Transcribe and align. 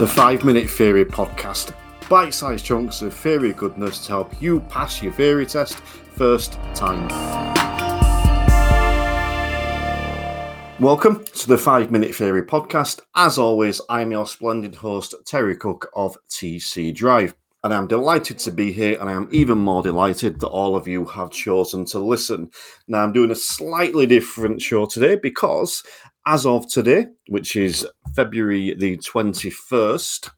The 0.00 0.06
5 0.06 0.46
Minute 0.46 0.70
Theory 0.70 1.04
Podcast. 1.04 1.74
Bite 2.08 2.32
sized 2.32 2.64
chunks 2.64 3.02
of 3.02 3.12
theory 3.12 3.52
goodness 3.52 4.06
to 4.06 4.12
help 4.12 4.40
you 4.40 4.60
pass 4.60 5.02
your 5.02 5.12
theory 5.12 5.44
test 5.44 5.76
first 5.76 6.54
time. 6.74 7.06
Welcome 10.80 11.22
to 11.22 11.48
the 11.48 11.58
5 11.58 11.90
Minute 11.90 12.14
Theory 12.14 12.42
Podcast. 12.44 13.00
As 13.14 13.36
always, 13.36 13.78
I'm 13.90 14.10
your 14.10 14.26
splendid 14.26 14.74
host, 14.74 15.14
Terry 15.26 15.54
Cook 15.54 15.90
of 15.94 16.16
TC 16.30 16.94
Drive. 16.94 17.34
And 17.62 17.74
I'm 17.74 17.86
delighted 17.86 18.38
to 18.38 18.50
be 18.50 18.72
here, 18.72 18.98
and 18.98 19.10
I 19.10 19.12
am 19.12 19.28
even 19.32 19.58
more 19.58 19.82
delighted 19.82 20.40
that 20.40 20.48
all 20.48 20.76
of 20.76 20.88
you 20.88 21.04
have 21.04 21.30
chosen 21.30 21.84
to 21.86 21.98
listen. 21.98 22.50
Now, 22.88 23.00
I'm 23.00 23.12
doing 23.12 23.32
a 23.32 23.34
slightly 23.34 24.06
different 24.06 24.62
show 24.62 24.86
today 24.86 25.16
because 25.16 25.82
as 26.26 26.46
of 26.46 26.68
today, 26.68 27.06
which 27.28 27.56
is 27.56 27.86
February 28.14 28.74
the 28.74 28.96
21st, 28.98 30.30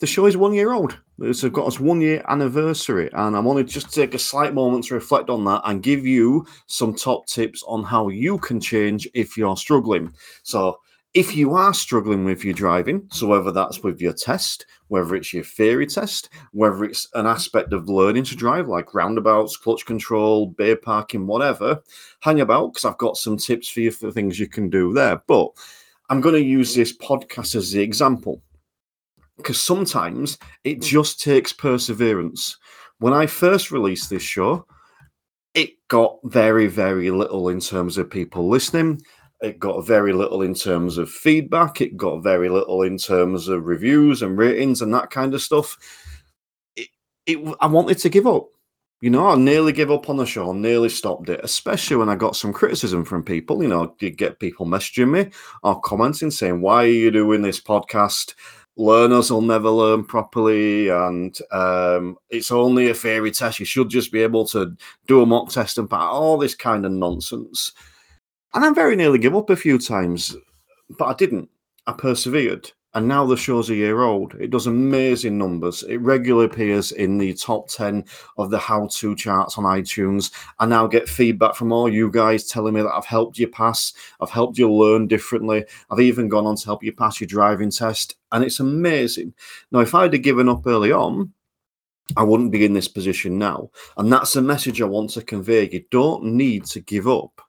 the 0.00 0.06
show 0.06 0.26
is 0.26 0.36
one 0.36 0.54
year 0.54 0.72
old. 0.72 0.98
It's 1.18 1.44
got 1.44 1.66
its 1.66 1.78
one 1.78 2.00
year 2.00 2.24
anniversary, 2.28 3.10
and 3.12 3.36
I 3.36 3.40
want 3.40 3.58
to 3.58 3.64
just 3.64 3.92
take 3.92 4.14
a 4.14 4.18
slight 4.18 4.54
moment 4.54 4.84
to 4.84 4.94
reflect 4.94 5.28
on 5.28 5.44
that 5.44 5.60
and 5.66 5.82
give 5.82 6.06
you 6.06 6.46
some 6.66 6.94
top 6.94 7.26
tips 7.26 7.62
on 7.66 7.84
how 7.84 8.08
you 8.08 8.38
can 8.38 8.58
change 8.60 9.06
if 9.12 9.36
you're 9.36 9.56
struggling. 9.58 10.12
So, 10.42 10.78
if 11.12 11.34
you 11.34 11.54
are 11.54 11.74
struggling 11.74 12.24
with 12.24 12.44
your 12.44 12.54
driving, 12.54 13.06
so 13.10 13.26
whether 13.26 13.50
that's 13.50 13.82
with 13.82 14.00
your 14.00 14.12
test, 14.12 14.66
whether 14.88 15.16
it's 15.16 15.32
your 15.32 15.42
theory 15.42 15.86
test, 15.86 16.28
whether 16.52 16.84
it's 16.84 17.08
an 17.14 17.26
aspect 17.26 17.72
of 17.72 17.88
learning 17.88 18.24
to 18.24 18.36
drive 18.36 18.68
like 18.68 18.94
roundabouts, 18.94 19.56
clutch 19.56 19.84
control, 19.86 20.46
bay 20.46 20.76
parking, 20.76 21.26
whatever, 21.26 21.82
hang 22.20 22.40
about 22.40 22.68
because 22.68 22.84
I've 22.84 22.98
got 22.98 23.16
some 23.16 23.36
tips 23.36 23.68
for 23.68 23.80
you 23.80 23.90
for 23.90 24.12
things 24.12 24.38
you 24.38 24.48
can 24.48 24.70
do 24.70 24.92
there. 24.92 25.20
But 25.26 25.50
I'm 26.10 26.20
going 26.20 26.36
to 26.36 26.44
use 26.44 26.74
this 26.74 26.96
podcast 26.96 27.56
as 27.56 27.72
the 27.72 27.80
example 27.80 28.40
because 29.36 29.60
sometimes 29.60 30.38
it 30.64 30.76
hmm. 30.76 30.80
just 30.82 31.20
takes 31.20 31.52
perseverance. 31.52 32.56
When 32.98 33.12
I 33.12 33.26
first 33.26 33.72
released 33.72 34.10
this 34.10 34.22
show, 34.22 34.66
it 35.54 35.70
got 35.88 36.18
very, 36.24 36.68
very 36.68 37.10
little 37.10 37.48
in 37.48 37.58
terms 37.58 37.98
of 37.98 38.10
people 38.10 38.48
listening. 38.48 39.00
It 39.42 39.58
got 39.58 39.86
very 39.86 40.12
little 40.12 40.42
in 40.42 40.54
terms 40.54 40.98
of 40.98 41.10
feedback. 41.10 41.80
It 41.80 41.96
got 41.96 42.22
very 42.22 42.48
little 42.48 42.82
in 42.82 42.98
terms 42.98 43.48
of 43.48 43.66
reviews 43.66 44.20
and 44.20 44.36
ratings 44.36 44.82
and 44.82 44.92
that 44.92 45.10
kind 45.10 45.32
of 45.34 45.40
stuff. 45.40 45.78
It, 46.76 46.88
it, 47.26 47.56
I 47.60 47.66
wanted 47.66 47.98
to 47.98 48.08
give 48.10 48.26
up. 48.26 48.48
You 49.00 49.08
know, 49.08 49.28
I 49.28 49.36
nearly 49.36 49.72
gave 49.72 49.90
up 49.90 50.10
on 50.10 50.18
the 50.18 50.26
show, 50.26 50.52
nearly 50.52 50.90
stopped 50.90 51.30
it, 51.30 51.40
especially 51.42 51.96
when 51.96 52.10
I 52.10 52.16
got 52.16 52.36
some 52.36 52.52
criticism 52.52 53.02
from 53.02 53.24
people. 53.24 53.62
You 53.62 53.70
know, 53.70 53.96
you 53.98 54.10
get 54.10 54.40
people 54.40 54.66
messaging 54.66 55.10
me 55.10 55.32
or 55.62 55.80
commenting 55.80 56.30
saying, 56.30 56.60
Why 56.60 56.84
are 56.84 56.88
you 56.88 57.10
doing 57.10 57.40
this 57.40 57.60
podcast? 57.60 58.34
Learners 58.76 59.30
will 59.30 59.40
never 59.40 59.70
learn 59.70 60.04
properly, 60.04 60.90
and 60.90 61.36
um, 61.50 62.18
it's 62.28 62.50
only 62.50 62.90
a 62.90 62.94
theory 62.94 63.30
test. 63.30 63.58
You 63.58 63.64
should 63.64 63.88
just 63.88 64.12
be 64.12 64.22
able 64.22 64.46
to 64.48 64.76
do 65.06 65.22
a 65.22 65.26
mock 65.26 65.48
test 65.48 65.78
and 65.78 65.90
all 65.90 66.36
this 66.36 66.54
kind 66.54 66.84
of 66.84 66.92
nonsense. 66.92 67.72
And 68.52 68.64
I 68.64 68.72
very 68.72 68.96
nearly 68.96 69.18
gave 69.18 69.36
up 69.36 69.50
a 69.50 69.56
few 69.56 69.78
times, 69.78 70.36
but 70.98 71.06
I 71.06 71.14
didn't. 71.14 71.48
I 71.86 71.92
persevered. 71.92 72.72
And 72.92 73.06
now 73.06 73.24
the 73.24 73.36
show's 73.36 73.70
a 73.70 73.74
year 73.76 74.02
old. 74.02 74.34
It 74.34 74.50
does 74.50 74.66
amazing 74.66 75.38
numbers. 75.38 75.84
It 75.84 75.98
regularly 75.98 76.46
appears 76.46 76.90
in 76.90 77.18
the 77.18 77.32
top 77.34 77.68
10 77.68 78.04
of 78.36 78.50
the 78.50 78.58
how 78.58 78.88
to 78.88 79.14
charts 79.14 79.56
on 79.56 79.62
iTunes. 79.62 80.32
I 80.58 80.66
now 80.66 80.88
get 80.88 81.08
feedback 81.08 81.54
from 81.54 81.70
all 81.70 81.88
you 81.88 82.10
guys 82.10 82.48
telling 82.48 82.74
me 82.74 82.82
that 82.82 82.92
I've 82.92 83.06
helped 83.06 83.38
you 83.38 83.46
pass, 83.46 83.92
I've 84.20 84.30
helped 84.30 84.58
you 84.58 84.72
learn 84.72 85.06
differently. 85.06 85.64
I've 85.88 86.00
even 86.00 86.28
gone 86.28 86.46
on 86.46 86.56
to 86.56 86.64
help 86.64 86.82
you 86.82 86.92
pass 86.92 87.20
your 87.20 87.28
driving 87.28 87.70
test. 87.70 88.16
And 88.32 88.42
it's 88.42 88.58
amazing. 88.58 89.34
Now, 89.70 89.78
if 89.78 89.94
I'd 89.94 90.12
have 90.12 90.22
given 90.22 90.48
up 90.48 90.66
early 90.66 90.90
on, 90.90 91.32
I 92.16 92.24
wouldn't 92.24 92.50
be 92.50 92.64
in 92.64 92.72
this 92.72 92.88
position 92.88 93.38
now. 93.38 93.70
And 93.96 94.12
that's 94.12 94.34
a 94.34 94.42
message 94.42 94.82
I 94.82 94.86
want 94.86 95.10
to 95.10 95.22
convey. 95.22 95.70
You 95.70 95.84
don't 95.92 96.24
need 96.24 96.64
to 96.66 96.80
give 96.80 97.06
up 97.06 97.40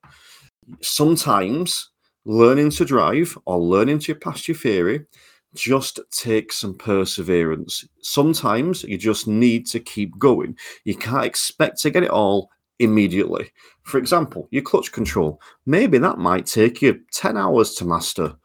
sometimes 0.81 1.89
learning 2.25 2.69
to 2.71 2.85
drive 2.85 3.37
or 3.45 3.59
learning 3.59 3.99
to 3.99 4.15
pass 4.15 4.47
your 4.47 4.57
theory 4.57 5.05
just 5.53 5.99
takes 6.11 6.57
some 6.57 6.77
perseverance. 6.77 7.85
Sometimes 8.01 8.83
you 8.83 8.97
just 8.97 9.27
need 9.27 9.65
to 9.67 9.79
keep 9.79 10.17
going. 10.17 10.57
You 10.85 10.95
can't 10.95 11.25
expect 11.25 11.81
to 11.81 11.89
get 11.89 12.03
it 12.03 12.09
all 12.09 12.49
immediately. 12.79 13.51
For 13.83 13.97
example, 13.97 14.47
your 14.51 14.63
clutch 14.63 14.91
control, 14.91 15.41
maybe 15.65 15.97
that 15.97 16.17
might 16.17 16.45
take 16.45 16.81
you 16.81 17.01
10 17.11 17.37
hours 17.37 17.73
to 17.75 17.85
master, 17.85 18.35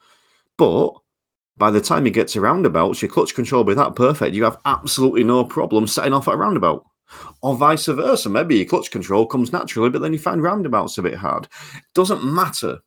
but 0.56 0.92
by 1.56 1.70
the 1.70 1.80
time 1.80 2.04
you 2.04 2.12
get 2.12 2.28
to 2.28 2.40
roundabouts, 2.40 3.00
your 3.00 3.10
clutch 3.10 3.34
control 3.34 3.64
will 3.64 3.72
be 3.72 3.74
that 3.74 3.96
perfect, 3.96 4.34
you 4.34 4.44
have 4.44 4.58
absolutely 4.64 5.24
no 5.24 5.44
problem 5.44 5.86
setting 5.86 6.12
off 6.12 6.28
at 6.28 6.34
a 6.34 6.36
roundabout. 6.36 6.84
Or 7.42 7.56
vice 7.56 7.86
versa. 7.86 8.28
Maybe 8.28 8.56
your 8.56 8.66
clutch 8.66 8.90
control 8.90 9.26
comes 9.26 9.52
naturally, 9.52 9.90
but 9.90 10.02
then 10.02 10.12
you 10.12 10.18
find 10.18 10.42
roundabouts 10.42 10.98
a 10.98 11.02
bit 11.02 11.14
hard. 11.14 11.48
Doesn't 11.94 12.24
matter. 12.24 12.78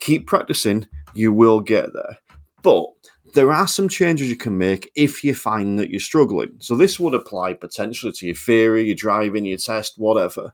Keep 0.00 0.26
practicing, 0.26 0.86
you 1.14 1.32
will 1.32 1.60
get 1.60 1.92
there. 1.92 2.18
But 2.62 2.86
there 3.34 3.52
are 3.52 3.68
some 3.68 3.88
changes 3.88 4.28
you 4.28 4.36
can 4.36 4.56
make 4.56 4.90
if 4.94 5.22
you 5.22 5.34
find 5.34 5.78
that 5.78 5.90
you're 5.90 6.00
struggling. 6.00 6.52
So 6.58 6.76
this 6.76 6.98
would 6.98 7.14
apply 7.14 7.54
potentially 7.54 8.12
to 8.12 8.26
your 8.26 8.34
theory, 8.34 8.86
your 8.86 8.94
driving, 8.94 9.44
your 9.44 9.58
test, 9.58 9.98
whatever. 9.98 10.52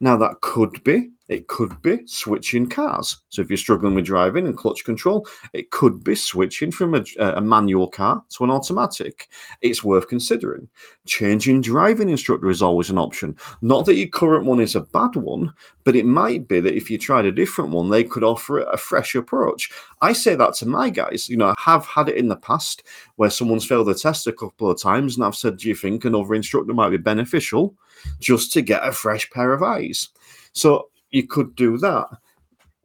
Now 0.00 0.16
that 0.18 0.40
could 0.40 0.82
be 0.84 1.10
it 1.28 1.46
could 1.46 1.80
be 1.82 2.06
switching 2.06 2.68
cars. 2.68 3.18
So 3.28 3.42
if 3.42 3.50
you're 3.50 3.58
struggling 3.58 3.94
with 3.94 4.06
driving 4.06 4.46
and 4.46 4.56
clutch 4.56 4.84
control, 4.84 5.26
it 5.52 5.70
could 5.70 6.02
be 6.02 6.14
switching 6.14 6.70
from 6.70 6.94
a, 6.94 7.04
a, 7.18 7.40
manual 7.40 7.88
car 7.88 8.24
to 8.30 8.44
an 8.44 8.50
automatic. 8.50 9.28
It's 9.60 9.84
worth 9.84 10.08
considering. 10.08 10.68
Changing 11.06 11.60
driving 11.60 12.08
instructor 12.08 12.48
is 12.48 12.62
always 12.62 12.88
an 12.88 12.98
option. 12.98 13.36
Not 13.60 13.84
that 13.86 13.96
your 13.96 14.08
current 14.08 14.46
one 14.46 14.60
is 14.60 14.74
a 14.74 14.80
bad 14.80 15.16
one, 15.16 15.52
but 15.84 15.96
it 15.96 16.06
might 16.06 16.48
be 16.48 16.60
that 16.60 16.76
if 16.76 16.90
you 16.90 16.96
tried 16.96 17.26
a 17.26 17.32
different 17.32 17.70
one, 17.70 17.90
they 17.90 18.04
could 18.04 18.24
offer 18.24 18.60
a 18.60 18.76
fresh 18.78 19.14
approach. 19.14 19.70
I 20.00 20.14
say 20.14 20.34
that 20.34 20.54
to 20.54 20.66
my 20.66 20.88
guys. 20.88 21.28
You 21.28 21.36
know, 21.36 21.48
I 21.48 21.54
have 21.58 21.84
had 21.86 22.08
it 22.08 22.16
in 22.16 22.28
the 22.28 22.36
past 22.36 22.84
where 23.16 23.30
someone's 23.30 23.66
failed 23.66 23.88
the 23.88 23.94
test 23.94 24.26
a 24.26 24.32
couple 24.32 24.70
of 24.70 24.80
times, 24.80 25.16
and 25.16 25.24
I've 25.24 25.36
said, 25.36 25.58
"Do 25.58 25.68
you 25.68 25.74
think 25.74 26.04
another 26.04 26.34
instructor 26.34 26.72
might 26.72 26.90
be 26.90 26.96
beneficial?" 26.96 27.74
Just 28.20 28.52
to 28.52 28.62
get 28.62 28.86
a 28.86 28.92
fresh 28.92 29.28
pair 29.30 29.52
of 29.52 29.62
eyes. 29.62 30.08
So 30.52 30.87
you 31.10 31.26
could 31.26 31.54
do 31.54 31.78
that. 31.78 32.06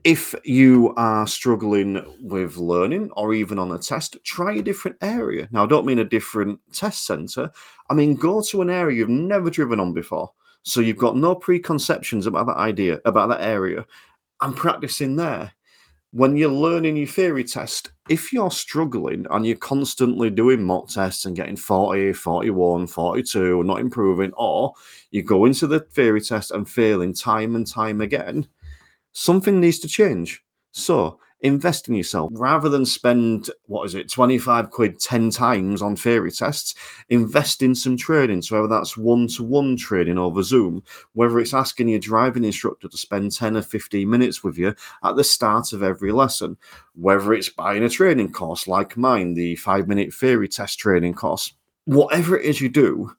If 0.03 0.35
you 0.43 0.93
are 0.97 1.25
struggling 1.25 2.03
with 2.21 2.57
learning 2.57 3.09
or 3.11 3.33
even 3.33 3.57
on 3.57 3.71
a 3.71 3.77
test, 3.77 4.17
try 4.23 4.55
a 4.55 4.61
different 4.61 4.97
area. 5.01 5.47
Now, 5.51 5.63
I 5.63 5.67
don't 5.67 5.85
mean 5.85 5.99
a 5.99 6.03
different 6.03 6.59
test 6.73 7.05
center. 7.05 7.49
I 7.89 7.93
mean, 7.93 8.15
go 8.15 8.41
to 8.41 8.61
an 8.61 8.69
area 8.69 8.97
you've 8.97 9.09
never 9.09 9.49
driven 9.49 9.79
on 9.79 9.93
before. 9.93 10.31
So 10.63 10.81
you've 10.81 10.97
got 10.97 11.15
no 11.15 11.35
preconceptions 11.35 12.25
about 12.25 12.47
that 12.47 12.57
idea, 12.57 12.99
about 13.05 13.29
that 13.29 13.41
area, 13.41 13.85
and 14.41 14.55
practicing 14.55 15.15
there 15.15 15.53
when 16.13 16.37
you're 16.37 16.47
learning 16.47 16.95
your 16.95 17.07
theory 17.07 17.43
test, 17.43 17.91
if 18.07 18.31
you're 18.31 18.51
struggling 18.51 19.25
and 19.31 19.47
you're 19.47 19.55
constantly 19.55 20.29
doing 20.29 20.63
mock 20.63 20.87
tests 20.87 21.25
and 21.25 21.35
getting 21.35 21.55
40, 21.55 22.13
41, 22.13 22.85
42, 22.85 23.63
not 23.63 23.79
improving, 23.79 24.31
or 24.37 24.73
you 25.09 25.23
go 25.23 25.45
into 25.45 25.65
the 25.65 25.79
theory 25.79 26.21
test 26.21 26.51
and 26.51 26.69
failing 26.69 27.15
time 27.15 27.55
and 27.55 27.65
time 27.65 27.99
again, 27.99 28.47
something 29.13 29.59
needs 29.59 29.79
to 29.79 29.87
change. 29.87 30.43
So 30.71 31.19
invest 31.43 31.87
in 31.87 31.95
yourself. 31.95 32.31
Rather 32.33 32.69
than 32.69 32.85
spend 32.85 33.49
what 33.67 33.85
is 33.85 33.95
it 33.95 34.09
25 34.09 34.71
quid 34.71 34.99
10 34.99 35.29
times 35.29 35.81
on 35.81 35.95
theory 35.95 36.31
tests 36.31 36.73
invest 37.09 37.61
in 37.61 37.75
some 37.75 37.97
training 37.97 38.41
so 38.41 38.55
whether 38.55 38.67
that's 38.67 38.97
one-to-one 38.97 39.75
training 39.75 40.17
over 40.17 40.41
zoom 40.41 40.81
whether 41.13 41.39
it's 41.39 41.53
asking 41.53 41.89
your 41.89 41.99
driving 41.99 42.43
instructor 42.43 42.87
to 42.87 42.97
spend 42.97 43.31
10 43.31 43.57
or 43.57 43.61
15 43.61 44.09
minutes 44.09 44.43
with 44.43 44.57
you 44.57 44.73
at 45.03 45.15
the 45.15 45.23
start 45.23 45.73
of 45.73 45.83
every 45.83 46.11
lesson 46.11 46.57
whether 46.95 47.33
it's 47.33 47.49
buying 47.49 47.83
a 47.83 47.89
training 47.89 48.31
course 48.31 48.67
like 48.67 48.95
mine 48.97 49.33
the 49.33 49.55
five 49.57 49.87
minute 49.87 50.13
theory 50.13 50.47
test 50.47 50.79
training 50.79 51.13
course. 51.13 51.53
Whatever 51.85 52.37
it 52.37 52.45
is 52.45 52.61
you 52.61 52.69
do 52.69 53.11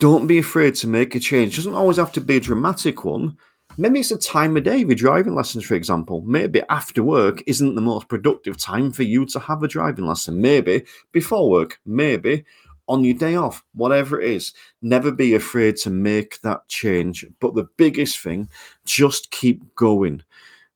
don't 0.00 0.26
be 0.26 0.38
afraid 0.38 0.74
to 0.74 0.88
make 0.88 1.14
a 1.14 1.20
change. 1.20 1.54
It 1.54 1.56
doesn't 1.56 1.74
always 1.74 1.96
have 1.96 2.12
to 2.12 2.20
be 2.20 2.36
a 2.36 2.40
dramatic 2.40 3.04
one 3.04 3.36
Maybe 3.78 4.00
it's 4.00 4.10
a 4.10 4.16
time 4.16 4.56
of 4.56 4.64
day 4.64 4.84
with 4.84 4.98
driving 4.98 5.34
lessons, 5.34 5.64
for 5.64 5.74
example. 5.74 6.22
Maybe 6.22 6.62
after 6.70 7.02
work 7.02 7.42
isn't 7.46 7.74
the 7.74 7.82
most 7.82 8.08
productive 8.08 8.56
time 8.56 8.90
for 8.90 9.02
you 9.02 9.26
to 9.26 9.38
have 9.38 9.62
a 9.62 9.68
driving 9.68 10.06
lesson. 10.06 10.40
Maybe 10.40 10.84
before 11.12 11.50
work, 11.50 11.78
maybe 11.84 12.44
on 12.88 13.04
your 13.04 13.16
day 13.16 13.36
off, 13.36 13.62
whatever 13.74 14.20
it 14.20 14.30
is. 14.30 14.54
Never 14.80 15.12
be 15.12 15.34
afraid 15.34 15.76
to 15.78 15.90
make 15.90 16.40
that 16.40 16.66
change. 16.68 17.26
But 17.40 17.54
the 17.54 17.68
biggest 17.76 18.20
thing, 18.20 18.48
just 18.86 19.30
keep 19.30 19.74
going. 19.74 20.22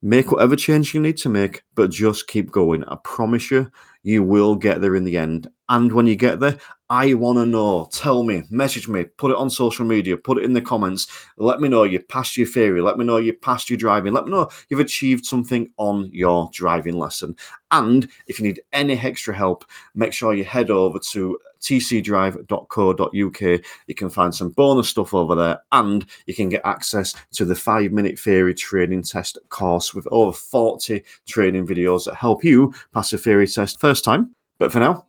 Make 0.02 0.30
whatever 0.30 0.56
change 0.56 0.94
you 0.94 1.00
need 1.00 1.16
to 1.18 1.28
make, 1.28 1.62
but 1.74 1.90
just 1.90 2.26
keep 2.26 2.50
going. 2.50 2.84
I 2.84 2.96
promise 3.04 3.50
you, 3.50 3.70
you 4.02 4.22
will 4.22 4.56
get 4.56 4.80
there 4.80 4.96
in 4.96 5.04
the 5.04 5.16
end. 5.16 5.48
And 5.70 5.92
when 5.92 6.08
you 6.08 6.16
get 6.16 6.40
there, 6.40 6.58
I 6.90 7.14
want 7.14 7.38
to 7.38 7.46
know. 7.46 7.88
Tell 7.92 8.24
me, 8.24 8.42
message 8.50 8.88
me, 8.88 9.04
put 9.04 9.30
it 9.30 9.36
on 9.36 9.48
social 9.48 9.86
media, 9.86 10.16
put 10.16 10.38
it 10.38 10.44
in 10.44 10.52
the 10.52 10.60
comments. 10.60 11.06
Let 11.36 11.60
me 11.60 11.68
know 11.68 11.84
you 11.84 12.00
passed 12.00 12.36
your 12.36 12.48
theory. 12.48 12.82
Let 12.82 12.98
me 12.98 13.04
know 13.04 13.18
you 13.18 13.32
passed 13.32 13.70
your 13.70 13.76
driving. 13.76 14.12
Let 14.12 14.24
me 14.24 14.32
know 14.32 14.50
you've 14.68 14.80
achieved 14.80 15.24
something 15.24 15.70
on 15.76 16.10
your 16.12 16.50
driving 16.52 16.98
lesson. 16.98 17.36
And 17.70 18.08
if 18.26 18.40
you 18.40 18.46
need 18.46 18.60
any 18.72 18.98
extra 18.98 19.32
help, 19.32 19.64
make 19.94 20.12
sure 20.12 20.34
you 20.34 20.42
head 20.42 20.70
over 20.72 20.98
to 21.10 21.38
tcdrive.co.uk. 21.60 23.40
You 23.86 23.94
can 23.94 24.10
find 24.10 24.34
some 24.34 24.50
bonus 24.50 24.88
stuff 24.88 25.14
over 25.14 25.36
there 25.36 25.62
and 25.70 26.04
you 26.26 26.34
can 26.34 26.48
get 26.48 26.62
access 26.64 27.14
to 27.34 27.44
the 27.44 27.54
five 27.54 27.92
minute 27.92 28.18
theory 28.18 28.54
training 28.54 29.04
test 29.04 29.38
course 29.50 29.94
with 29.94 30.08
over 30.10 30.32
40 30.32 31.04
training 31.28 31.68
videos 31.68 32.06
that 32.06 32.16
help 32.16 32.42
you 32.42 32.74
pass 32.92 33.12
a 33.12 33.18
theory 33.18 33.46
test 33.46 33.78
first 33.78 34.04
time. 34.04 34.34
But 34.58 34.72
for 34.72 34.80
now, 34.80 35.06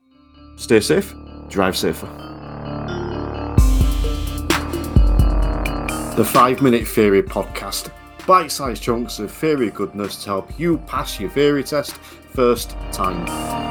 stay 0.55 0.79
safe, 0.79 1.13
drive 1.49 1.77
safer. 1.77 2.07
The 6.17 6.25
Five 6.25 6.61
Minute 6.61 6.87
Theory 6.87 7.23
Podcast. 7.23 7.91
Bite 8.27 8.51
sized 8.51 8.83
chunks 8.83 9.19
of 9.19 9.31
theory 9.31 9.71
goodness 9.71 10.23
to 10.23 10.29
help 10.29 10.59
you 10.59 10.77
pass 10.79 11.19
your 11.19 11.29
theory 11.29 11.63
test 11.63 11.93
first 11.93 12.75
time. 12.91 13.70